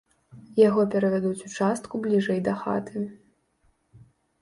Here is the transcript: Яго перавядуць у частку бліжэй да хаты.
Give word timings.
Яго 0.67 0.85
перавядуць 0.95 1.43
у 1.49 1.51
частку 1.57 1.93
бліжэй 2.07 2.43
да 2.51 2.59
хаты. 2.65 3.07